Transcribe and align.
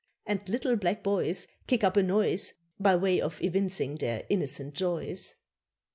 And 0.25 0.41
little 0.49 0.75
black 0.77 1.03
boys 1.03 1.47
Kick 1.67 1.83
up 1.83 1.95
a 1.95 2.01
noise 2.01 2.55
By 2.79 2.95
way 2.95 3.21
of 3.21 3.39
evincing 3.43 3.97
their 3.97 4.25
innocent 4.29 4.73
joys. 4.73 5.35